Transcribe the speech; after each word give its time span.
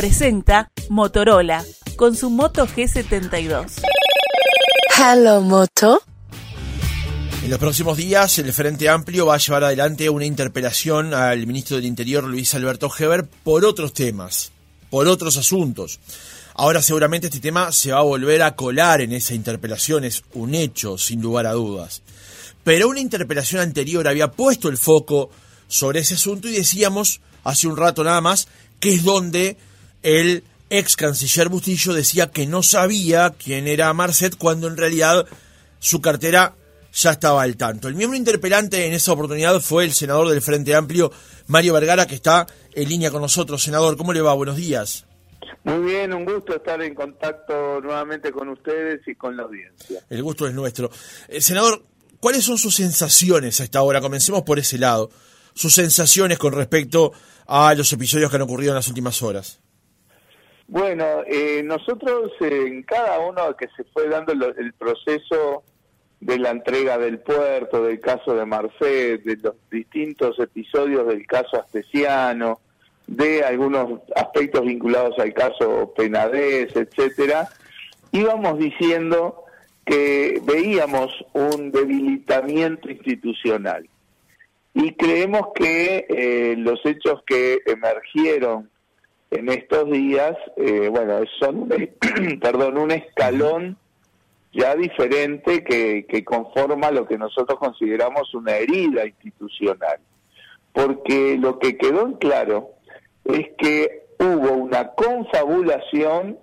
presenta 0.00 0.72
Motorola 0.88 1.62
con 1.96 2.16
su 2.16 2.30
Moto 2.30 2.66
G72. 2.66 3.82
Hello 4.96 5.42
Moto. 5.42 6.00
En 7.44 7.50
los 7.50 7.58
próximos 7.58 7.98
días, 7.98 8.38
el 8.38 8.50
Frente 8.54 8.88
Amplio 8.88 9.26
va 9.26 9.34
a 9.34 9.38
llevar 9.38 9.62
adelante 9.62 10.08
una 10.08 10.24
interpelación 10.24 11.12
al 11.12 11.46
ministro 11.46 11.76
del 11.76 11.84
Interior, 11.84 12.24
Luis 12.24 12.54
Alberto 12.54 12.90
Heber, 12.98 13.26
por 13.44 13.66
otros 13.66 13.92
temas, 13.92 14.52
por 14.88 15.06
otros 15.06 15.36
asuntos. 15.36 16.00
Ahora 16.54 16.80
seguramente 16.80 17.26
este 17.26 17.40
tema 17.40 17.70
se 17.70 17.92
va 17.92 17.98
a 17.98 18.02
volver 18.02 18.42
a 18.42 18.56
colar 18.56 19.02
en 19.02 19.12
esa 19.12 19.34
interpelación, 19.34 20.04
es 20.04 20.24
un 20.32 20.54
hecho, 20.54 20.96
sin 20.96 21.20
lugar 21.20 21.44
a 21.44 21.52
dudas. 21.52 22.00
Pero 22.64 22.88
una 22.88 23.00
interpelación 23.00 23.60
anterior 23.60 24.08
había 24.08 24.30
puesto 24.30 24.70
el 24.70 24.78
foco 24.78 25.28
sobre 25.68 26.00
ese 26.00 26.14
asunto 26.14 26.48
y 26.48 26.52
decíamos, 26.52 27.20
hace 27.44 27.68
un 27.68 27.76
rato 27.76 28.02
nada 28.02 28.22
más, 28.22 28.48
que 28.80 28.94
es 28.94 29.04
donde 29.04 29.58
el 30.02 30.44
ex 30.70 30.96
canciller 30.96 31.48
Bustillo 31.48 31.92
decía 31.92 32.30
que 32.30 32.46
no 32.46 32.62
sabía 32.62 33.30
quién 33.30 33.66
era 33.66 33.92
Marcet 33.92 34.36
cuando 34.36 34.68
en 34.68 34.76
realidad 34.76 35.26
su 35.78 36.00
cartera 36.00 36.54
ya 36.92 37.10
estaba 37.10 37.42
al 37.42 37.56
tanto. 37.56 37.88
El 37.88 37.94
miembro 37.94 38.16
interpelante 38.16 38.86
en 38.86 38.92
esa 38.92 39.12
oportunidad 39.12 39.60
fue 39.60 39.84
el 39.84 39.92
senador 39.92 40.28
del 40.28 40.42
Frente 40.42 40.74
Amplio, 40.74 41.12
Mario 41.46 41.74
Vergara, 41.74 42.06
que 42.06 42.14
está 42.14 42.46
en 42.72 42.88
línea 42.88 43.10
con 43.10 43.22
nosotros. 43.22 43.62
Senador, 43.62 43.96
¿cómo 43.96 44.12
le 44.12 44.20
va? 44.20 44.34
Buenos 44.34 44.56
días. 44.56 45.06
Muy 45.64 45.78
bien, 45.90 46.12
un 46.14 46.24
gusto 46.24 46.56
estar 46.56 46.80
en 46.82 46.94
contacto 46.94 47.80
nuevamente 47.80 48.32
con 48.32 48.48
ustedes 48.48 49.00
y 49.06 49.14
con 49.14 49.36
la 49.36 49.42
audiencia. 49.42 50.02
El 50.08 50.22
gusto 50.22 50.46
es 50.46 50.54
nuestro. 50.54 50.90
Eh, 51.28 51.40
senador, 51.40 51.84
¿cuáles 52.18 52.44
son 52.44 52.58
sus 52.58 52.74
sensaciones 52.74 53.60
a 53.60 53.64
esta 53.64 53.82
hora? 53.82 54.00
Comencemos 54.00 54.42
por 54.42 54.58
ese 54.58 54.78
lado. 54.78 55.10
Sus 55.54 55.74
sensaciones 55.74 56.38
con 56.38 56.54
respecto 56.54 57.12
a 57.46 57.74
los 57.74 57.92
episodios 57.92 58.30
que 58.30 58.36
han 58.36 58.42
ocurrido 58.42 58.70
en 58.70 58.76
las 58.76 58.88
últimas 58.88 59.22
horas. 59.22 59.60
Bueno, 60.70 61.24
eh, 61.26 61.62
nosotros 61.64 62.30
en 62.38 62.84
cada 62.84 63.18
uno 63.18 63.56
que 63.56 63.66
se 63.76 63.82
fue 63.92 64.08
dando 64.08 64.32
el 64.32 64.72
proceso 64.74 65.64
de 66.20 66.38
la 66.38 66.50
entrega 66.50 66.96
del 66.96 67.18
puerto, 67.18 67.82
del 67.82 67.98
caso 67.98 68.36
de 68.36 68.46
Marcet, 68.46 69.20
de 69.24 69.36
los 69.42 69.56
distintos 69.68 70.38
episodios 70.38 71.08
del 71.08 71.26
caso 71.26 71.60
Astesiano, 71.60 72.60
de 73.08 73.42
algunos 73.42 74.00
aspectos 74.14 74.64
vinculados 74.64 75.18
al 75.18 75.34
caso 75.34 75.92
Penades, 75.96 76.76
etcétera, 76.76 77.48
íbamos 78.12 78.56
diciendo 78.60 79.42
que 79.84 80.40
veíamos 80.44 81.12
un 81.32 81.72
debilitamiento 81.72 82.88
institucional. 82.88 83.88
Y 84.72 84.92
creemos 84.94 85.48
que 85.52 86.06
eh, 86.08 86.54
los 86.56 86.78
hechos 86.86 87.24
que 87.26 87.58
emergieron 87.66 88.70
en 89.30 89.48
estos 89.48 89.90
días, 89.90 90.36
eh, 90.56 90.88
bueno, 90.88 91.20
son 91.38 91.68
perdón, 92.40 92.78
un 92.78 92.90
escalón 92.90 93.76
ya 94.52 94.74
diferente 94.74 95.62
que, 95.62 96.06
que 96.08 96.24
conforma 96.24 96.90
lo 96.90 97.06
que 97.06 97.16
nosotros 97.16 97.58
consideramos 97.58 98.34
una 98.34 98.56
herida 98.56 99.06
institucional. 99.06 99.98
Porque 100.72 101.36
lo 101.38 101.58
que 101.58 101.76
quedó 101.76 102.06
en 102.06 102.14
claro 102.14 102.70
es 103.24 103.48
que 103.58 104.06
hubo 104.18 104.52
una 104.52 104.88
confabulación 104.88 106.38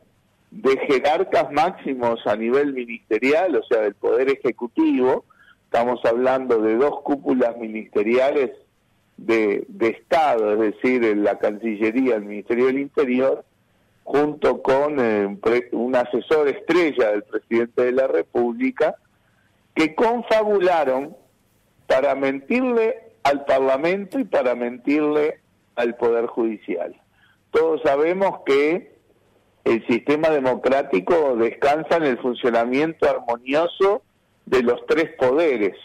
de 0.51 0.77
jerarcas 0.87 1.51
máximos 1.51 2.25
a 2.25 2.35
nivel 2.35 2.73
ministerial, 2.73 3.55
o 3.57 3.63
sea, 3.63 3.81
del 3.81 3.95
Poder 3.95 4.29
Ejecutivo, 4.29 5.25
estamos 5.65 5.99
hablando 6.05 6.61
de 6.61 6.75
dos 6.75 7.01
cúpulas 7.01 7.57
ministeriales 7.57 8.51
de, 9.17 9.65
Estado, 9.79 10.53
es 10.53 10.73
decir, 10.73 11.17
la 11.17 11.37
Cancillería, 11.39 12.15
el 12.15 12.25
Ministerio 12.25 12.67
del 12.67 12.79
Interior, 12.79 13.43
junto 14.03 14.61
con 14.61 14.99
eh, 14.99 15.37
un 15.71 15.95
asesor 15.95 16.47
estrella 16.47 17.11
del 17.11 17.23
presidente 17.23 17.83
de 17.83 17.91
la 17.91 18.07
República, 18.07 18.95
que 19.73 19.95
confabularon 19.95 21.15
para 21.87 22.15
mentirle 22.15 23.11
al 23.23 23.45
Parlamento 23.45 24.19
y 24.19 24.23
para 24.23 24.55
mentirle 24.55 25.39
al 25.75 25.95
Poder 25.95 26.27
Judicial. 26.27 26.95
Todos 27.51 27.81
sabemos 27.83 28.41
que 28.45 28.97
el 29.63 29.85
sistema 29.87 30.29
democrático 30.29 31.35
descansa 31.35 31.97
en 31.97 32.03
el 32.03 32.17
funcionamiento 32.19 33.09
armonioso 33.09 34.01
de 34.45 34.63
los 34.63 34.85
tres 34.85 35.11
poderes. 35.19 35.75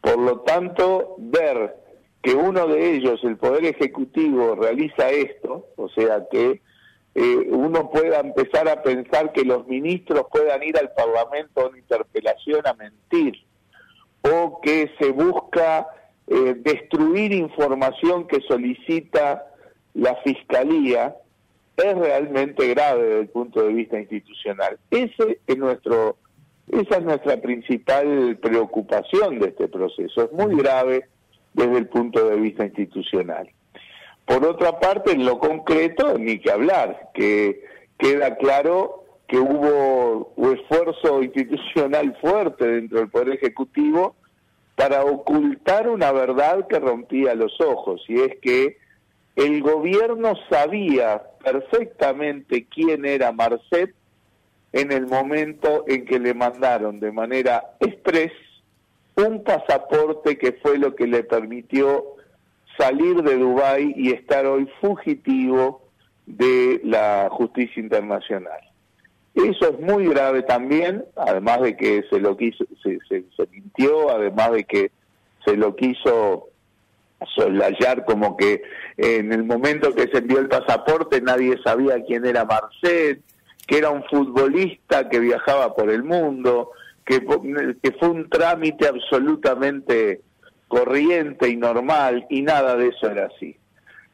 Por 0.00 0.18
lo 0.18 0.40
tanto, 0.40 1.14
ver 1.18 1.79
que 2.22 2.34
uno 2.34 2.66
de 2.66 2.94
ellos, 2.94 3.20
el 3.24 3.36
Poder 3.36 3.64
Ejecutivo, 3.64 4.54
realiza 4.54 5.10
esto, 5.10 5.68
o 5.76 5.88
sea 5.88 6.26
que 6.30 6.60
eh, 7.14 7.48
uno 7.50 7.90
pueda 7.90 8.20
empezar 8.20 8.68
a 8.68 8.82
pensar 8.82 9.32
que 9.32 9.44
los 9.44 9.66
ministros 9.66 10.26
puedan 10.30 10.62
ir 10.62 10.76
al 10.78 10.92
Parlamento 10.92 11.60
a 11.60 11.68
una 11.68 11.78
interpelación 11.78 12.66
a 12.66 12.74
mentir, 12.74 13.44
o 14.22 14.60
que 14.60 14.90
se 14.98 15.10
busca 15.10 15.88
eh, 16.26 16.54
destruir 16.58 17.32
información 17.32 18.26
que 18.26 18.40
solicita 18.42 19.46
la 19.94 20.14
Fiscalía, 20.16 21.16
es 21.76 21.96
realmente 21.96 22.68
grave 22.68 23.02
desde 23.02 23.20
el 23.20 23.28
punto 23.28 23.62
de 23.62 23.72
vista 23.72 23.98
institucional. 23.98 24.78
Ese 24.90 25.40
es 25.46 25.56
nuestro, 25.56 26.18
esa 26.68 26.96
es 26.96 27.02
nuestra 27.02 27.40
principal 27.40 28.38
preocupación 28.40 29.38
de 29.38 29.48
este 29.48 29.68
proceso. 29.68 30.24
Es 30.24 30.32
muy 30.32 30.54
grave 30.56 31.08
desde 31.52 31.78
el 31.78 31.88
punto 31.88 32.28
de 32.28 32.36
vista 32.36 32.64
institucional. 32.64 33.48
Por 34.24 34.44
otra 34.44 34.78
parte, 34.78 35.12
en 35.12 35.24
lo 35.24 35.38
concreto, 35.38 36.16
ni 36.18 36.38
que 36.38 36.52
hablar, 36.52 37.10
que 37.14 37.64
queda 37.98 38.36
claro 38.36 39.04
que 39.26 39.38
hubo 39.38 40.32
un 40.36 40.56
esfuerzo 40.56 41.22
institucional 41.22 42.16
fuerte 42.20 42.66
dentro 42.66 42.98
del 42.98 43.08
Poder 43.08 43.30
Ejecutivo 43.30 44.16
para 44.76 45.04
ocultar 45.04 45.88
una 45.88 46.10
verdad 46.10 46.66
que 46.68 46.78
rompía 46.78 47.34
los 47.34 47.60
ojos, 47.60 48.02
y 48.08 48.20
es 48.20 48.36
que 48.40 48.78
el 49.36 49.62
gobierno 49.62 50.34
sabía 50.48 51.22
perfectamente 51.44 52.66
quién 52.66 53.04
era 53.04 53.32
Marcet 53.32 53.94
en 54.72 54.92
el 54.92 55.06
momento 55.06 55.84
en 55.86 56.04
que 56.04 56.18
le 56.18 56.34
mandaron 56.34 57.00
de 57.00 57.12
manera 57.12 57.74
express 57.80 58.32
un 59.16 59.44
pasaporte 59.44 60.38
que 60.38 60.52
fue 60.62 60.78
lo 60.78 60.94
que 60.94 61.06
le 61.06 61.22
permitió 61.22 62.04
salir 62.78 63.22
de 63.22 63.36
Dubái 63.36 63.92
y 63.96 64.12
estar 64.12 64.46
hoy 64.46 64.68
fugitivo 64.80 65.82
de 66.26 66.80
la 66.84 67.28
justicia 67.30 67.82
internacional. 67.82 68.60
Eso 69.34 69.70
es 69.70 69.80
muy 69.80 70.06
grave 70.08 70.42
también, 70.42 71.04
además 71.16 71.60
de 71.60 71.76
que 71.76 72.04
se 72.10 72.18
lo 72.18 72.36
quiso, 72.36 72.64
se, 72.82 73.46
mintió, 73.52 74.10
además 74.10 74.52
de 74.52 74.64
que 74.64 74.90
se 75.44 75.56
lo 75.56 75.76
quiso 75.76 76.48
solayar 77.34 78.04
como 78.04 78.36
que 78.36 78.62
en 78.96 79.32
el 79.32 79.44
momento 79.44 79.94
que 79.94 80.08
se 80.08 80.18
envió 80.18 80.38
el 80.38 80.48
pasaporte 80.48 81.20
nadie 81.20 81.58
sabía 81.62 82.02
quién 82.04 82.24
era 82.24 82.44
Marcel, 82.44 83.22
que 83.66 83.78
era 83.78 83.90
un 83.90 84.02
futbolista 84.04 85.08
que 85.08 85.20
viajaba 85.20 85.74
por 85.74 85.90
el 85.90 86.02
mundo, 86.02 86.72
que, 87.18 87.92
fue 87.98 88.08
un 88.08 88.28
trámite 88.28 88.86
absolutamente 88.86 90.20
corriente 90.68 91.48
y 91.48 91.56
normal 91.56 92.24
y 92.30 92.42
nada 92.42 92.76
de 92.76 92.88
eso 92.88 93.10
era 93.10 93.26
así. 93.26 93.56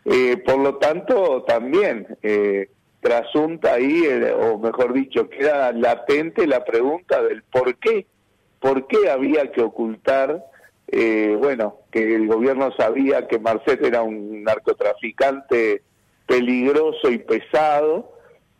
Eh, 0.06 0.38
por 0.38 0.58
lo 0.58 0.76
tanto, 0.76 1.44
también 1.46 2.06
eh, 2.22 2.70
trasunta 3.00 3.74
ahí, 3.74 4.02
o 4.40 4.58
mejor 4.58 4.94
dicho, 4.94 5.28
queda 5.28 5.72
latente 5.72 6.46
la 6.46 6.64
pregunta 6.64 7.22
del 7.22 7.42
por 7.42 7.76
qué, 7.76 8.06
por 8.60 8.86
qué 8.86 9.10
había 9.10 9.52
que 9.52 9.60
ocultar, 9.60 10.42
eh, 10.88 11.36
bueno, 11.38 11.80
que 11.90 12.14
el 12.14 12.26
gobierno 12.26 12.72
sabía 12.78 13.26
que 13.26 13.38
Marcet 13.38 13.84
era 13.84 14.02
un 14.02 14.42
narcotraficante 14.42 15.82
peligroso 16.26 17.10
y 17.10 17.18
pesado 17.18 18.12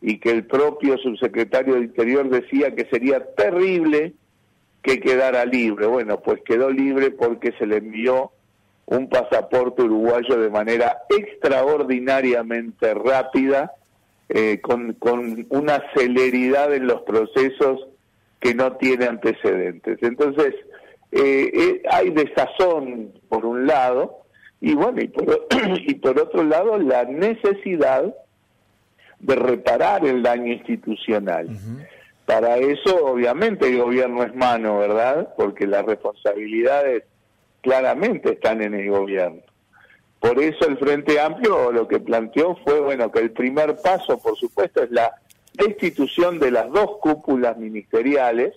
y 0.03 0.19
que 0.19 0.31
el 0.31 0.45
propio 0.45 0.99
subsecretario 0.99 1.77
de 1.77 1.83
Interior 1.83 2.29
decía 2.29 2.75
que 2.75 2.85
sería 2.91 3.25
terrible 3.35 4.13
que 4.87 5.01
quedara 5.01 5.45
libre. 5.45 5.87
Bueno, 5.87 6.21
pues 6.21 6.41
quedó 6.45 6.71
libre 6.71 7.11
porque 7.11 7.53
se 7.59 7.67
le 7.67 7.79
envió 7.79 8.31
un 8.87 9.09
pasaporte 9.09 9.83
uruguayo 9.83 10.39
de 10.39 10.49
manera 10.49 11.03
extraordinariamente 11.11 12.95
rápida, 12.95 13.73
eh, 14.29 14.61
con, 14.63 14.93
con 14.95 15.45
una 15.51 15.83
celeridad 15.95 16.73
en 16.73 16.87
los 16.87 17.03
procesos 17.03 17.89
que 18.39 18.55
no 18.55 18.77
tiene 18.77 19.07
antecedentes. 19.07 19.99
Entonces, 20.03 20.55
eh, 21.11 21.51
eh, 21.53 21.83
hay 21.91 22.11
desazón 22.11 23.13
por 23.29 23.45
un 23.45 23.67
lado, 23.67 24.23
y 24.61 24.75
bueno, 24.75 25.03
y 25.03 25.09
por, 25.09 25.49
y 25.81 25.95
por 25.95 26.21
otro 26.21 26.45
lado, 26.45 26.79
la 26.79 27.05
necesidad 27.05 28.15
de 29.19 29.35
reparar 29.35 30.07
el 30.07 30.23
daño 30.23 30.53
institucional. 30.53 31.49
Para 32.27 32.57
eso, 32.59 33.07
obviamente, 33.07 33.69
el 33.69 33.79
gobierno 33.79 34.25
es 34.25 34.35
mano, 34.35 34.79
¿verdad? 34.79 35.33
Porque 35.37 35.67
las 35.67 35.87
responsabilidades 35.87 37.05
claramente 37.61 38.33
están 38.33 38.63
en 38.63 38.75
el 38.75 38.91
gobierno. 38.91 39.43
Por 40.19 40.41
eso 40.41 40.67
el 40.67 40.77
Frente 40.77 41.21
Amplio 41.21 41.71
lo 41.71 41.87
que 41.87 42.01
planteó 42.01 42.57
fue, 42.65 42.81
bueno, 42.81 43.13
que 43.13 43.21
el 43.21 43.31
primer 43.31 43.77
paso, 43.77 44.19
por 44.19 44.37
supuesto, 44.37 44.83
es 44.83 44.91
la 44.91 45.13
destitución 45.53 46.41
de 46.41 46.51
las 46.51 46.69
dos 46.73 46.99
cúpulas 47.01 47.57
ministeriales, 47.59 48.55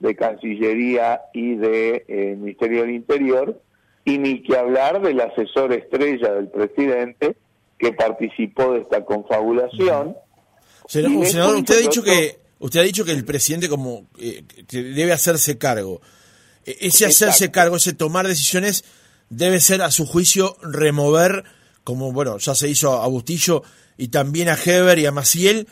de 0.00 0.14
Cancillería 0.14 1.22
y 1.32 1.56
de 1.56 2.04
eh, 2.08 2.36
Ministerio 2.38 2.82
del 2.82 2.90
Interior, 2.90 3.58
y 4.04 4.18
ni 4.18 4.42
que 4.42 4.56
hablar 4.56 5.00
del 5.00 5.20
asesor 5.20 5.72
estrella 5.72 6.32
del 6.34 6.48
presidente 6.48 7.36
que 7.78 7.92
participó 7.92 8.74
de 8.74 8.80
esta 8.80 9.04
confabulación. 9.04 10.14
Senador, 10.86 11.56
usted 11.56 11.74
ha 11.74 11.80
dicho 11.80 12.02
que 12.02 12.47
usted 12.58 12.80
ha 12.80 12.84
dicho 12.84 13.04
que 13.04 13.12
el 13.12 13.24
presidente 13.24 13.68
como 13.68 14.06
eh, 14.18 14.42
debe 14.70 15.12
hacerse 15.12 15.58
cargo. 15.58 16.00
E, 16.64 16.76
ese 16.80 17.06
hacerse 17.06 17.50
cargo, 17.50 17.76
ese 17.76 17.92
tomar 17.92 18.26
decisiones 18.26 18.84
debe 19.30 19.60
ser 19.60 19.82
a 19.82 19.90
su 19.90 20.06
juicio 20.06 20.56
remover 20.62 21.44
como 21.88 22.12
bueno, 22.12 22.36
ya 22.36 22.54
se 22.54 22.68
hizo 22.68 23.00
a 23.00 23.06
Bustillo 23.06 23.62
y 23.96 24.08
también 24.08 24.50
a 24.50 24.58
Heber 24.62 24.98
y 24.98 25.06
a 25.06 25.10
Maciel 25.10 25.66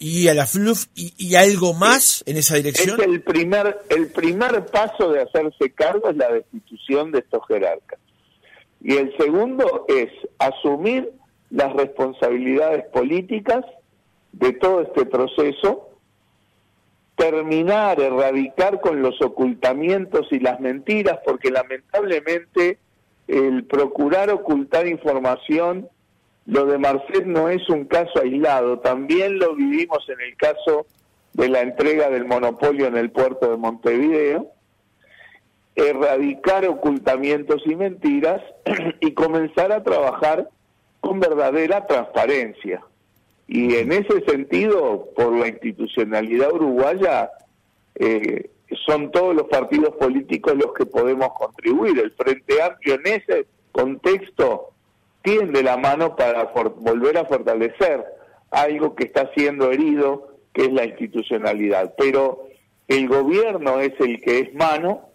y 0.00 0.26
a 0.26 0.34
la 0.34 0.44
FLUF 0.44 0.86
y, 0.96 1.36
algo 1.36 1.74
más 1.74 2.24
en 2.26 2.38
esa 2.38 2.56
dirección? 2.56 2.98
Es 3.00 3.06
el 3.06 3.22
primer, 3.22 3.78
el 3.88 4.08
primer 4.08 4.66
paso 4.66 5.12
de 5.12 5.22
hacerse 5.22 5.70
cargo 5.70 6.10
es 6.10 6.16
la 6.16 6.32
destitución 6.32 7.12
de 7.12 7.20
estos 7.20 7.46
jerarcas. 7.46 8.00
Y 8.80 8.96
el 8.96 9.16
segundo 9.16 9.86
es 9.86 10.08
asumir 10.40 11.12
las 11.50 11.72
responsabilidades 11.74 12.86
políticas 12.86 13.64
de 14.32 14.52
todo 14.54 14.80
este 14.80 15.06
proceso, 15.06 15.89
terminar, 17.20 18.00
erradicar 18.00 18.80
con 18.80 19.02
los 19.02 19.20
ocultamientos 19.20 20.26
y 20.30 20.40
las 20.40 20.58
mentiras, 20.58 21.18
porque 21.22 21.50
lamentablemente 21.50 22.78
el 23.28 23.64
procurar 23.64 24.30
ocultar 24.30 24.88
información 24.88 25.86
lo 26.46 26.64
de 26.64 26.78
Marcet 26.78 27.26
no 27.26 27.50
es 27.50 27.68
un 27.68 27.84
caso 27.84 28.22
aislado, 28.22 28.78
también 28.78 29.38
lo 29.38 29.54
vivimos 29.54 30.08
en 30.08 30.18
el 30.22 30.34
caso 30.36 30.86
de 31.34 31.50
la 31.50 31.60
entrega 31.60 32.08
del 32.08 32.24
monopolio 32.24 32.86
en 32.86 32.96
el 32.96 33.10
puerto 33.10 33.50
de 33.50 33.58
Montevideo, 33.58 34.48
erradicar 35.76 36.64
ocultamientos 36.64 37.62
y 37.66 37.76
mentiras 37.76 38.40
y 39.00 39.12
comenzar 39.12 39.72
a 39.72 39.84
trabajar 39.84 40.48
con 41.00 41.20
verdadera 41.20 41.86
transparencia. 41.86 42.80
Y 43.52 43.74
en 43.74 43.90
ese 43.90 44.24
sentido, 44.26 45.08
por 45.16 45.36
la 45.36 45.48
institucionalidad 45.48 46.52
uruguaya, 46.52 47.32
eh, 47.96 48.48
son 48.86 49.10
todos 49.10 49.34
los 49.34 49.48
partidos 49.48 49.96
políticos 49.96 50.54
los 50.54 50.72
que 50.72 50.86
podemos 50.86 51.30
contribuir. 51.32 51.98
El 51.98 52.12
Frente 52.12 52.62
Amplio 52.62 52.94
en 52.94 53.06
ese 53.08 53.46
contexto 53.72 54.68
tiende 55.22 55.64
la 55.64 55.76
mano 55.76 56.14
para 56.14 56.44
volver 56.44 57.18
a 57.18 57.24
fortalecer 57.24 58.04
algo 58.52 58.94
que 58.94 59.06
está 59.06 59.28
siendo 59.34 59.72
herido, 59.72 60.28
que 60.52 60.66
es 60.66 60.72
la 60.72 60.84
institucionalidad. 60.84 61.94
Pero 61.98 62.46
el 62.86 63.08
gobierno 63.08 63.80
es 63.80 63.98
el 63.98 64.20
que 64.22 64.38
es 64.38 64.54
mano 64.54 65.08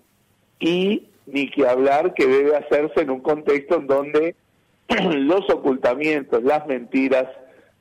y 0.59 1.07
ni 1.25 1.49
que 1.49 1.65
hablar 1.65 2.13
que 2.13 2.27
debe 2.27 2.57
hacerse 2.57 2.99
en 2.99 3.11
un 3.11 3.21
contexto 3.21 3.77
en 3.77 3.87
donde 3.87 4.35
los 4.89 5.49
ocultamientos, 5.49 6.43
las 6.43 6.67
mentiras 6.67 7.29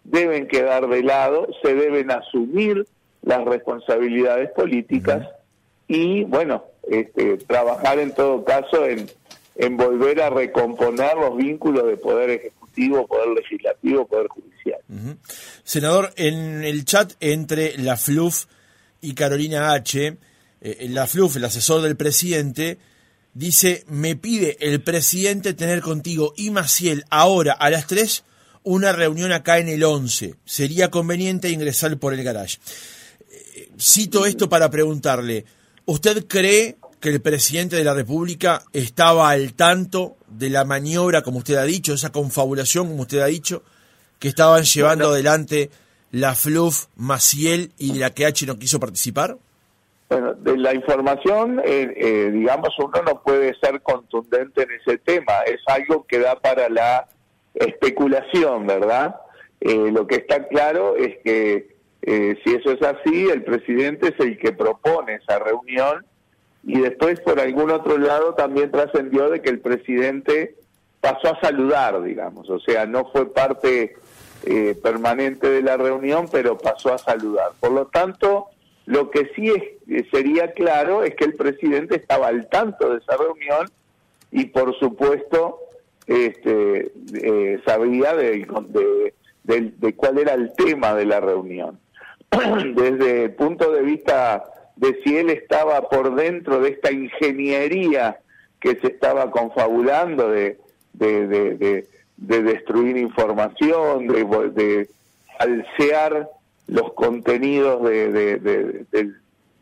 deben 0.04 0.46
quedar 0.46 0.88
de 0.88 1.02
lado, 1.02 1.46
se 1.62 1.74
deben 1.74 2.10
asumir 2.10 2.86
las 3.22 3.44
responsabilidades 3.44 4.50
políticas 4.50 5.28
y, 5.88 6.24
bueno, 6.24 6.64
este, 6.88 7.38
trabajar 7.38 7.98
en 7.98 8.14
todo 8.14 8.44
caso 8.44 8.86
en 8.86 9.08
en 9.56 9.76
volver 9.76 10.20
a 10.20 10.30
recomponer 10.30 11.16
los 11.16 11.36
vínculos 11.36 11.86
de 11.86 11.96
poder 11.96 12.30
ejecutivo, 12.30 13.06
poder 13.06 13.28
legislativo, 13.28 14.06
poder 14.06 14.28
judicial. 14.28 14.80
Senador, 15.62 16.12
en 16.16 16.64
el 16.64 16.84
chat 16.84 17.12
entre 17.20 17.76
la 17.78 17.96
FLUF 17.96 18.46
y 19.00 19.14
Carolina 19.14 19.72
H., 19.72 20.16
eh, 20.60 20.86
la 20.88 21.06
FLUF, 21.06 21.36
el 21.36 21.44
asesor 21.44 21.82
del 21.82 21.96
presidente, 21.96 22.78
dice, 23.32 23.84
me 23.88 24.16
pide 24.16 24.56
el 24.60 24.82
presidente 24.82 25.54
tener 25.54 25.82
contigo 25.82 26.32
y 26.36 26.50
Maciel 26.50 27.04
ahora 27.10 27.52
a 27.52 27.70
las 27.70 27.86
3 27.86 28.24
una 28.64 28.92
reunión 28.92 29.30
acá 29.32 29.58
en 29.58 29.68
el 29.68 29.84
11. 29.84 30.34
Sería 30.44 30.90
conveniente 30.90 31.50
ingresar 31.50 31.96
por 31.98 32.14
el 32.14 32.24
garage. 32.24 32.58
Eh, 33.30 33.68
cito 33.78 34.26
esto 34.26 34.48
para 34.48 34.70
preguntarle, 34.70 35.44
¿usted 35.84 36.26
cree 36.26 36.76
que 37.00 37.10
el 37.10 37.20
presidente 37.20 37.76
de 37.76 37.84
la 37.84 37.94
República 37.94 38.62
estaba 38.72 39.28
al 39.28 39.52
tanto 39.52 40.16
de 40.26 40.48
la 40.48 40.64
maniobra, 40.64 41.22
como 41.22 41.38
usted 41.38 41.56
ha 41.56 41.64
dicho, 41.64 41.92
esa 41.92 42.10
confabulación, 42.10 42.88
como 42.88 43.02
usted 43.02 43.20
ha 43.20 43.26
dicho, 43.26 43.62
que 44.18 44.28
estaban 44.28 44.62
llevando 44.62 45.08
adelante 45.08 45.70
la 46.10 46.34
FLUF, 46.34 46.86
Maciel 46.96 47.72
y 47.76 47.92
de 47.92 47.98
la 47.98 48.10
que 48.10 48.24
H 48.24 48.46
no 48.46 48.58
quiso 48.58 48.80
participar? 48.80 49.36
Bueno, 50.08 50.32
de 50.34 50.56
la 50.56 50.74
información, 50.74 51.60
eh, 51.64 51.92
eh, 51.96 52.30
digamos, 52.32 52.70
uno 52.78 53.02
no 53.04 53.22
puede 53.22 53.52
ser 53.58 53.82
contundente 53.82 54.62
en 54.62 54.68
ese 54.80 54.98
tema, 54.98 55.40
es 55.44 55.60
algo 55.66 56.06
que 56.06 56.20
da 56.20 56.38
para 56.40 56.68
la 56.68 57.06
especulación, 57.54 58.66
¿verdad? 58.66 59.16
Eh, 59.60 59.90
lo 59.92 60.06
que 60.06 60.16
está 60.16 60.46
claro 60.48 60.96
es 60.96 61.18
que 61.24 61.74
si 62.06 62.54
eso 62.54 62.70
es 62.70 62.82
así, 62.82 63.30
el 63.30 63.44
presidente 63.44 64.08
es 64.08 64.20
el 64.20 64.36
que 64.36 64.52
propone 64.52 65.14
esa 65.14 65.38
reunión 65.38 66.04
y 66.62 66.78
después 66.80 67.18
por 67.20 67.40
algún 67.40 67.70
otro 67.70 67.96
lado 67.96 68.34
también 68.34 68.70
trascendió 68.70 69.30
de 69.30 69.40
que 69.40 69.48
el 69.48 69.60
presidente 69.60 70.54
pasó 71.00 71.34
a 71.34 71.40
saludar, 71.40 72.02
digamos, 72.02 72.48
o 72.48 72.58
sea, 72.60 72.86
no 72.86 73.10
fue 73.10 73.32
parte 73.32 73.96
eh, 74.46 74.74
permanente 74.82 75.48
de 75.48 75.62
la 75.62 75.76
reunión, 75.76 76.28
pero 76.30 76.58
pasó 76.58 76.92
a 76.92 76.98
saludar. 76.98 77.52
Por 77.60 77.72
lo 77.72 77.86
tanto, 77.86 78.48
lo 78.86 79.10
que 79.10 79.30
sí 79.34 79.50
es, 79.50 80.06
sería 80.10 80.52
claro 80.52 81.02
es 81.02 81.14
que 81.14 81.24
el 81.24 81.34
presidente 81.34 81.96
estaba 81.96 82.28
al 82.28 82.48
tanto 82.48 82.90
de 82.90 82.98
esa 82.98 83.16
reunión 83.16 83.70
y 84.30 84.46
por 84.46 84.78
supuesto 84.78 85.60
este, 86.06 86.92
eh, 87.14 87.60
sabía 87.66 88.14
de, 88.14 88.46
de, 89.44 89.72
de 89.76 89.94
cuál 89.94 90.18
era 90.18 90.34
el 90.34 90.52
tema 90.54 90.94
de 90.94 91.06
la 91.06 91.20
reunión. 91.20 91.78
Desde 92.74 93.24
el 93.24 93.34
punto 93.34 93.70
de 93.72 93.82
vista 93.82 94.44
de 94.76 95.00
si 95.04 95.16
él 95.16 95.30
estaba 95.30 95.88
por 95.88 96.14
dentro 96.14 96.60
de 96.60 96.70
esta 96.70 96.90
ingeniería 96.90 98.18
que 98.60 98.76
se 98.80 98.88
estaba 98.88 99.30
confabulando 99.30 100.30
de, 100.30 100.58
de, 100.94 101.86
destruir 102.16 102.96
información, 102.96 104.06
de, 104.06 104.88
falsear 105.38 106.30
los 106.66 106.92
contenidos 106.94 107.82
de, 107.84 109.14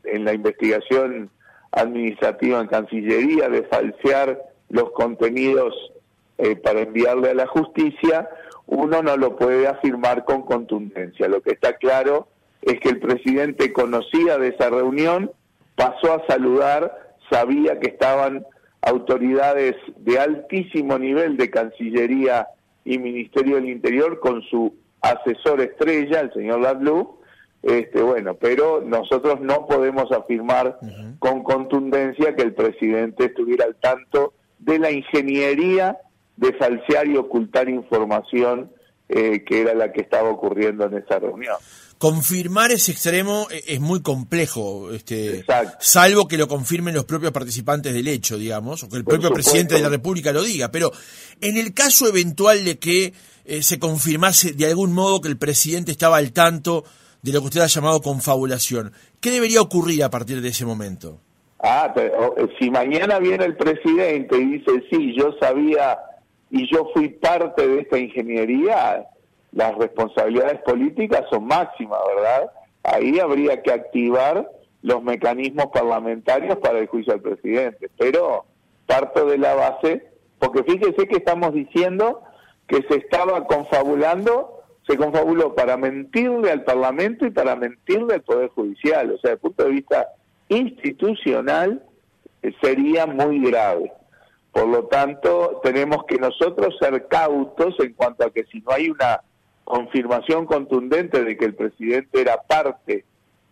en 0.04 0.24
la 0.24 0.34
investigación 0.34 1.30
administrativa 1.72 2.60
en 2.60 2.66
Cancillería, 2.68 3.48
de 3.48 3.62
falsear 3.64 4.40
los 4.68 4.92
contenidos 4.92 5.74
eh, 6.38 6.56
para 6.56 6.80
enviarle 6.80 7.30
a 7.30 7.34
la 7.34 7.46
justicia, 7.46 8.28
uno 8.66 9.02
no 9.02 9.16
lo 9.16 9.36
puede 9.36 9.66
afirmar 9.66 10.24
con 10.24 10.42
contundencia. 10.42 11.28
Lo 11.28 11.42
que 11.42 11.52
está 11.52 11.74
claro 11.74 12.28
es 12.62 12.80
que 12.80 12.90
el 12.90 13.00
presidente 13.00 13.72
conocía 13.72 14.38
de 14.38 14.48
esa 14.48 14.70
reunión, 14.70 15.30
pasó 15.76 16.14
a 16.14 16.26
saludar, 16.26 17.14
sabía 17.30 17.78
que 17.80 17.88
estaban 17.88 18.46
autoridades 18.82 19.76
de 19.96 20.18
altísimo 20.18 20.98
nivel 20.98 21.36
de 21.36 21.50
Cancillería 21.50 22.48
y 22.84 22.98
Ministerio 22.98 23.56
del 23.56 23.68
Interior 23.68 24.20
con 24.20 24.42
su 24.42 24.74
asesor 25.00 25.60
estrella, 25.60 26.20
el 26.20 26.32
señor 26.32 26.60
Ladlu, 26.60 27.18
este, 27.62 28.02
bueno, 28.02 28.34
pero 28.34 28.82
nosotros 28.84 29.40
no 29.40 29.66
podemos 29.66 30.10
afirmar 30.10 30.78
con 31.20 31.44
contundencia 31.44 32.34
que 32.34 32.42
el 32.42 32.54
presidente 32.54 33.26
estuviera 33.26 33.64
al 33.64 33.76
tanto 33.76 34.32
de 34.58 34.80
la 34.80 34.90
ingeniería 34.90 35.96
de 36.42 36.52
falsear 36.54 37.06
y 37.06 37.16
ocultar 37.16 37.68
información 37.70 38.70
eh, 39.08 39.44
que 39.44 39.62
era 39.62 39.74
la 39.74 39.92
que 39.92 40.02
estaba 40.02 40.28
ocurriendo 40.28 40.84
en 40.84 40.98
esa 40.98 41.18
reunión 41.18 41.56
confirmar 42.02 42.72
ese 42.72 42.90
extremo 42.90 43.46
e, 43.48 43.74
es 43.74 43.80
muy 43.80 44.02
complejo, 44.02 44.90
este, 44.90 45.44
salvo 45.78 46.26
que 46.26 46.36
lo 46.36 46.48
confirmen 46.48 46.96
los 46.96 47.04
propios 47.04 47.30
participantes 47.30 47.94
del 47.94 48.08
hecho, 48.08 48.36
digamos, 48.36 48.82
o 48.82 48.88
que 48.88 48.96
el 48.96 49.04
propio 49.04 49.30
presidente 49.30 49.76
de 49.76 49.82
la 49.82 49.88
República 49.88 50.32
lo 50.32 50.42
diga. 50.42 50.72
Pero 50.72 50.90
en 51.40 51.56
el 51.56 51.72
caso 51.72 52.08
eventual 52.08 52.64
de 52.64 52.80
que 52.80 53.12
eh, 53.44 53.62
se 53.62 53.78
confirmase 53.78 54.52
de 54.52 54.66
algún 54.66 54.92
modo 54.92 55.20
que 55.20 55.28
el 55.28 55.38
presidente 55.38 55.92
estaba 55.92 56.16
al 56.16 56.32
tanto 56.32 56.82
de 57.22 57.30
lo 57.30 57.38
que 57.38 57.46
usted 57.46 57.60
ha 57.60 57.66
llamado 57.66 58.02
confabulación, 58.02 58.92
¿qué 59.20 59.30
debería 59.30 59.60
ocurrir 59.60 60.02
a 60.02 60.10
partir 60.10 60.40
de 60.40 60.48
ese 60.48 60.66
momento? 60.66 61.20
Ah, 61.60 61.92
pero, 61.94 62.36
eh, 62.36 62.48
si 62.58 62.68
mañana 62.68 63.20
viene 63.20 63.44
el 63.44 63.56
presidente 63.56 64.36
y 64.38 64.58
dice, 64.58 64.72
sí, 64.90 65.14
yo 65.16 65.36
sabía 65.40 65.96
y 66.52 66.70
yo 66.70 66.90
fui 66.92 67.08
parte 67.08 67.66
de 67.66 67.80
esta 67.80 67.98
ingeniería, 67.98 69.06
las 69.52 69.74
responsabilidades 69.76 70.60
políticas 70.60 71.24
son 71.30 71.46
máximas, 71.46 71.98
¿verdad? 72.14 72.50
Ahí 72.82 73.18
habría 73.18 73.62
que 73.62 73.72
activar 73.72 74.48
los 74.82 75.02
mecanismos 75.02 75.66
parlamentarios 75.72 76.58
para 76.58 76.78
el 76.78 76.88
juicio 76.88 77.14
al 77.14 77.20
presidente, 77.20 77.90
pero 77.98 78.44
parto 78.86 79.24
de 79.24 79.38
la 79.38 79.54
base 79.54 80.12
porque 80.38 80.62
fíjese 80.64 81.06
que 81.06 81.16
estamos 81.16 81.54
diciendo 81.54 82.20
que 82.66 82.82
se 82.88 82.96
estaba 82.96 83.46
confabulando, 83.46 84.60
se 84.86 84.98
confabuló 84.98 85.54
para 85.54 85.78
mentirle 85.78 86.50
al 86.50 86.64
Parlamento 86.64 87.24
y 87.24 87.30
para 87.30 87.56
mentirle 87.56 88.14
al 88.14 88.22
Poder 88.22 88.48
Judicial, 88.48 89.12
o 89.12 89.18
sea, 89.18 89.30
desde 89.30 89.32
el 89.34 89.38
punto 89.38 89.64
de 89.64 89.70
vista 89.70 90.08
institucional 90.48 91.82
eh, 92.42 92.52
sería 92.60 93.06
muy 93.06 93.38
grave. 93.40 93.90
Por 94.52 94.68
lo 94.68 94.84
tanto, 94.84 95.60
tenemos 95.62 96.04
que 96.04 96.16
nosotros 96.16 96.76
ser 96.78 97.06
cautos 97.08 97.74
en 97.80 97.94
cuanto 97.94 98.24
a 98.24 98.30
que 98.30 98.44
si 98.44 98.60
no 98.60 98.72
hay 98.72 98.90
una 98.90 99.22
confirmación 99.64 100.44
contundente 100.44 101.24
de 101.24 101.36
que 101.36 101.46
el 101.46 101.54
presidente 101.54 102.20
era 102.20 102.36
parte 102.42 103.04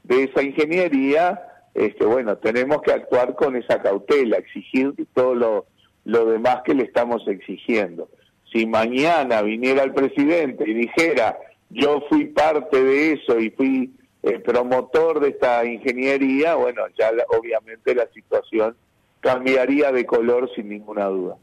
de 0.02 0.25
esa 0.25 0.42
ingeniería, 0.42 1.40
este, 1.75 2.04
bueno, 2.04 2.37
tenemos 2.37 2.83
que 2.83 2.92
actuar 2.92 3.35
con 3.35 3.57
esa 3.57 3.80
cautela, 3.80 4.37
exigir 4.37 4.95
todo 5.14 5.35
lo, 5.35 5.66
lo 6.04 6.26
demás 6.26 6.59
que 6.64 6.75
le 6.75 6.85
estamos 6.85 7.26
exigiendo. 7.28 8.09
Si 8.52 8.66
mañana 8.66 9.40
viniera 9.42 9.83
el 9.85 9.95
presidente 9.95 10.69
y 10.69 10.75
dijera, 10.75 11.38
yo 11.71 12.02
fui 12.09 12.26
parte 12.26 12.83
de 12.83 13.12
eso 13.12 13.38
y 13.38 13.50
fui 13.50 13.95
el 14.23 14.35
eh, 14.35 14.40
promotor 14.40 15.21
de 15.21 15.30
esta 15.30 15.64
ingeniería, 15.64 16.57
bueno, 16.57 16.83
ya 16.99 17.11
obviamente 17.28 17.95
la 17.95 18.07
situación 18.09 18.76
cambiaría 19.21 19.93
de 19.93 20.07
color 20.07 20.50
sin 20.55 20.69
ninguna 20.69 21.07
duda. 21.07 21.37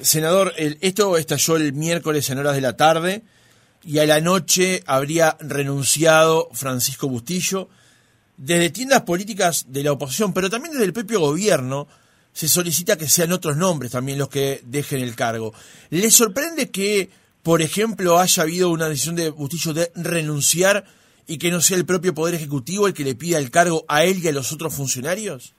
Senador, 0.00 0.52
esto 0.56 1.16
estalló 1.16 1.56
el 1.56 1.72
miércoles 1.72 2.30
en 2.30 2.38
horas 2.38 2.54
de 2.54 2.60
la 2.60 2.76
tarde 2.76 3.22
y 3.84 3.98
a 3.98 4.06
la 4.06 4.20
noche 4.20 4.82
habría 4.86 5.36
renunciado 5.40 6.48
Francisco 6.52 7.08
Bustillo. 7.08 7.68
Desde 8.36 8.70
tiendas 8.70 9.02
políticas 9.02 9.66
de 9.68 9.82
la 9.82 9.92
oposición, 9.92 10.32
pero 10.32 10.50
también 10.50 10.72
desde 10.72 10.84
el 10.84 10.92
propio 10.92 11.20
gobierno, 11.20 11.88
se 12.32 12.48
solicita 12.48 12.96
que 12.96 13.08
sean 13.08 13.32
otros 13.32 13.56
nombres 13.56 13.92
también 13.92 14.18
los 14.18 14.28
que 14.28 14.60
dejen 14.64 15.00
el 15.00 15.14
cargo. 15.14 15.54
¿Le 15.88 16.10
sorprende 16.10 16.70
que, 16.70 17.08
por 17.42 17.62
ejemplo, 17.62 18.18
haya 18.18 18.42
habido 18.42 18.68
una 18.70 18.90
decisión 18.90 19.16
de 19.16 19.30
Bustillo 19.30 19.72
de 19.72 19.90
renunciar 19.94 20.84
y 21.26 21.38
que 21.38 21.50
no 21.50 21.62
sea 21.62 21.78
el 21.78 21.86
propio 21.86 22.14
Poder 22.14 22.34
Ejecutivo 22.34 22.86
el 22.86 22.92
que 22.92 23.04
le 23.04 23.14
pida 23.14 23.38
el 23.38 23.50
cargo 23.50 23.86
a 23.88 24.04
él 24.04 24.20
y 24.22 24.28
a 24.28 24.32
los 24.32 24.52
otros 24.52 24.74
funcionarios? 24.74 25.54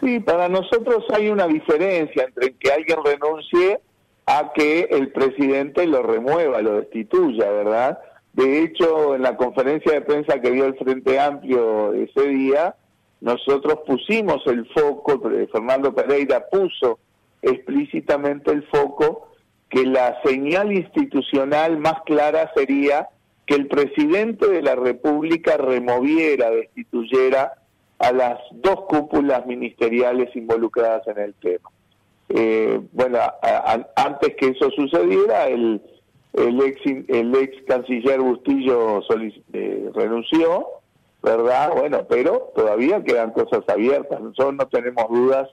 Sí, 0.00 0.18
para 0.20 0.48
nosotros 0.48 1.04
hay 1.12 1.28
una 1.28 1.46
diferencia 1.46 2.24
entre 2.24 2.54
que 2.54 2.72
alguien 2.72 2.98
renuncie 3.04 3.80
a 4.26 4.52
que 4.54 4.88
el 4.90 5.12
presidente 5.12 5.86
lo 5.86 6.02
remueva, 6.02 6.62
lo 6.62 6.80
destituya, 6.80 7.50
¿verdad? 7.50 7.98
De 8.32 8.62
hecho, 8.62 9.14
en 9.14 9.22
la 9.22 9.36
conferencia 9.36 9.92
de 9.92 10.00
prensa 10.00 10.40
que 10.40 10.52
dio 10.52 10.64
el 10.64 10.76
Frente 10.76 11.18
Amplio 11.18 11.92
ese 11.92 12.28
día, 12.28 12.74
nosotros 13.20 13.80
pusimos 13.86 14.46
el 14.46 14.66
foco, 14.68 15.20
Fernando 15.52 15.94
Pereira 15.94 16.46
puso 16.48 16.98
explícitamente 17.42 18.50
el 18.50 18.62
foco, 18.68 19.28
que 19.68 19.84
la 19.84 20.20
señal 20.24 20.72
institucional 20.72 21.78
más 21.78 22.02
clara 22.06 22.50
sería 22.54 23.08
que 23.46 23.54
el 23.54 23.66
presidente 23.66 24.48
de 24.48 24.62
la 24.62 24.74
República 24.74 25.56
removiera, 25.56 26.50
destituyera 26.50 27.52
a 28.00 28.12
las 28.12 28.38
dos 28.50 28.86
cúpulas 28.88 29.46
ministeriales 29.46 30.34
involucradas 30.34 31.06
en 31.06 31.18
el 31.18 31.34
tema. 31.34 31.70
Eh, 32.30 32.80
bueno, 32.92 33.18
antes 33.94 34.34
que 34.36 34.48
eso 34.48 34.70
sucediera, 34.70 35.48
el, 35.48 35.82
el, 36.32 36.60
ex, 36.62 36.80
el 37.08 37.34
ex 37.34 37.62
canciller 37.66 38.20
Bustillo 38.20 39.02
eh, 39.52 39.90
renunció, 39.94 40.66
¿verdad? 41.22 41.72
Bueno, 41.76 42.06
pero 42.08 42.52
todavía 42.54 43.04
quedan 43.04 43.32
cosas 43.32 43.68
abiertas. 43.68 44.20
Nosotros 44.20 44.54
no 44.54 44.68
tenemos 44.68 45.08
dudas 45.10 45.50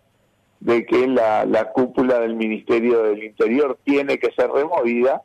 de 0.61 0.85
que 0.85 1.05
la, 1.05 1.45
la 1.45 1.71
cúpula 1.71 2.19
del 2.19 2.35
Ministerio 2.35 3.03
del 3.03 3.23
Interior 3.23 3.77
tiene 3.83 4.19
que 4.19 4.31
ser 4.31 4.49
removida 4.49 5.21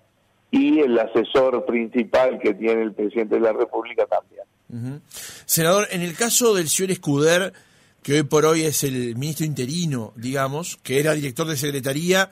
y 0.51 0.81
el 0.81 0.99
asesor 0.99 1.65
principal 1.67 2.41
que 2.41 2.53
tiene 2.55 2.83
el 2.83 2.93
presidente 2.93 3.37
de 3.37 3.41
la 3.41 3.53
República 3.53 4.07
también. 4.07 4.43
Senador, 5.45 5.89
en 5.91 6.03
el 6.03 6.15
caso 6.15 6.55
del 6.55 6.69
señor 6.69 6.93
Escuder, 6.93 7.53
que 8.03 8.15
hoy 8.15 8.23
por 8.25 8.45
hoy 8.45 8.63
es 8.63 8.85
el 8.85 9.17
ministro 9.17 9.47
interino, 9.47 10.13
digamos, 10.17 10.79
que 10.83 10.99
era 10.99 11.13
director 11.13 11.47
de 11.47 11.57
secretaría, 11.57 12.31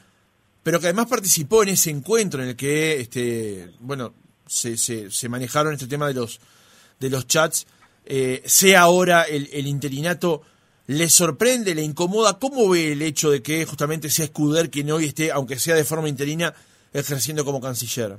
pero 0.62 0.80
que 0.80 0.87
además 0.87 1.06
participó 1.06 1.62
en 1.62 1.70
ese 1.70 1.90
encuentro 1.90 2.42
en 2.42 2.50
el 2.50 2.56
que, 2.56 3.00
este, 3.00 3.70
bueno, 3.80 4.14
se, 4.47 4.76
se, 4.76 5.28
manejaron 5.28 5.75
este 5.75 5.87
tema 5.87 6.09
de 6.09 6.14
los, 6.14 6.40
de 6.99 7.11
los 7.11 7.26
chats, 7.26 7.66
eh, 8.04 8.42
sea 8.47 8.82
ahora 8.82 9.23
el, 9.23 9.49
el, 9.52 9.66
interinato, 9.66 10.42
¿le 10.87 11.09
sorprende, 11.09 11.75
le 11.75 11.82
incomoda? 11.82 12.38
¿Cómo 12.38 12.68
ve 12.68 12.92
el 12.92 13.02
hecho 13.02 13.30
de 13.30 13.42
que 13.42 13.64
justamente 13.64 14.11
sea 14.11 14.25
Escuder 14.25 14.70
quien 14.70 14.90
hoy 14.90 15.06
esté, 15.06 15.30
aunque 15.30 15.59
sea 15.59 15.76
de 15.76 15.85
forma 15.85 16.09
interina, 16.09 16.52
ejerciendo 16.92 17.44
como 17.44 17.61
canciller. 17.61 18.18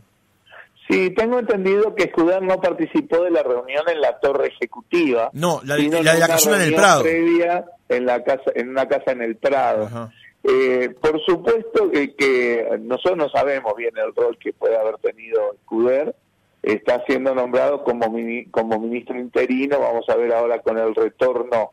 Sí, 0.91 1.09
tengo 1.11 1.39
entendido 1.39 1.95
que 1.95 2.03
Escudar 2.03 2.41
no 2.41 2.59
participó 2.59 3.23
de 3.23 3.31
la 3.31 3.43
reunión 3.43 3.87
en 3.87 4.01
la 4.01 4.19
torre 4.19 4.47
ejecutiva. 4.47 5.29
No, 5.31 5.61
la, 5.63 5.77
de 5.77 5.89
la 6.03 6.15
en 6.15 6.61
el 6.61 6.75
Prado. 6.75 7.03
Previa 7.03 7.65
en, 7.87 8.05
la 8.05 8.21
casa, 8.25 8.51
en 8.53 8.69
una 8.71 8.85
casa 8.89 9.13
en 9.13 9.21
el 9.21 9.37
Prado. 9.37 10.11
Eh, 10.43 10.93
por 10.99 11.23
supuesto 11.23 11.89
que, 11.91 12.77
nosotros 12.81 13.17
no 13.17 13.29
sabemos 13.29 13.73
bien 13.77 13.93
el 13.95 14.13
rol 14.13 14.37
que 14.37 14.51
puede 14.51 14.75
haber 14.75 14.97
tenido 14.97 15.53
Escuder. 15.53 16.13
Está 16.61 17.01
siendo 17.05 17.33
nombrado 17.33 17.85
como, 17.85 18.13
como 18.51 18.79
ministro 18.79 19.17
interino. 19.17 19.79
Vamos 19.79 20.09
a 20.09 20.17
ver 20.17 20.33
ahora 20.33 20.59
con 20.59 20.77
el 20.77 20.93
retorno 20.93 21.71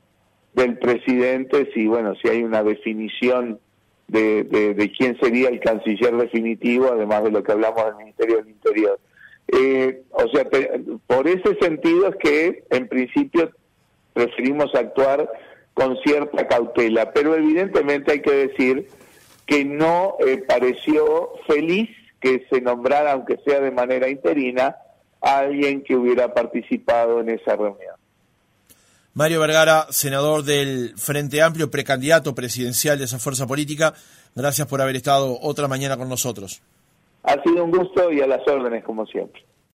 del 0.54 0.78
presidente 0.78 1.68
si, 1.74 1.88
bueno, 1.88 2.14
si 2.22 2.28
hay 2.28 2.44
una 2.44 2.62
definición 2.62 3.58
de, 4.06 4.44
de, 4.44 4.92
quién 4.92 5.18
sería 5.20 5.48
el 5.48 5.58
canciller 5.58 6.16
definitivo, 6.16 6.90
además 6.92 7.24
de 7.24 7.32
lo 7.32 7.42
que 7.42 7.52
hablamos 7.52 7.84
del 7.84 7.96
Ministerio 7.96 8.36
del 8.36 8.48
Interior. 8.48 8.98
Eh, 9.48 10.02
o 10.10 10.28
sea, 10.28 10.46
por 11.06 11.26
ese 11.26 11.56
sentido 11.60 12.08
es 12.08 12.16
que 12.16 12.64
en 12.70 12.86
principio 12.88 13.50
preferimos 14.12 14.74
actuar 14.74 15.30
con 15.74 15.96
cierta 16.02 16.46
cautela, 16.46 17.12
pero 17.12 17.34
evidentemente 17.34 18.12
hay 18.12 18.20
que 18.20 18.48
decir 18.48 18.88
que 19.46 19.64
no 19.64 20.16
eh, 20.26 20.42
pareció 20.46 21.32
feliz 21.46 21.88
que 22.20 22.46
se 22.50 22.60
nombrara, 22.60 23.12
aunque 23.12 23.38
sea 23.46 23.60
de 23.60 23.70
manera 23.70 24.08
interina, 24.08 24.76
a 25.20 25.38
alguien 25.38 25.82
que 25.82 25.96
hubiera 25.96 26.34
participado 26.34 27.20
en 27.20 27.30
esa 27.30 27.56
reunión. 27.56 27.94
Mario 29.14 29.40
Vergara, 29.40 29.86
senador 29.90 30.44
del 30.44 30.94
Frente 30.96 31.42
Amplio, 31.42 31.70
precandidato 31.70 32.34
presidencial 32.34 32.98
de 32.98 33.04
esa 33.04 33.18
fuerza 33.18 33.46
política, 33.46 33.94
gracias 34.34 34.68
por 34.68 34.80
haber 34.80 34.96
estado 34.96 35.38
otra 35.40 35.66
mañana 35.66 35.96
con 35.96 36.08
nosotros. 36.08 36.60
Ha 37.22 37.42
sido 37.42 37.64
un 37.64 37.70
gusto 37.70 38.12
y 38.12 38.20
a 38.20 38.26
las 38.26 38.46
órdenes 38.46 38.84
como 38.84 39.06
siempre. 39.06 39.47